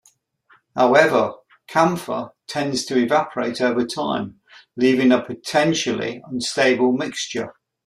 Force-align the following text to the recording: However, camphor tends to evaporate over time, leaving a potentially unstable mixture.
However, 0.75 1.33
camphor 1.67 2.31
tends 2.47 2.85
to 2.85 2.97
evaporate 2.97 3.61
over 3.61 3.85
time, 3.85 4.39
leaving 4.75 5.11
a 5.11 5.21
potentially 5.23 6.23
unstable 6.25 6.93
mixture. 6.93 7.53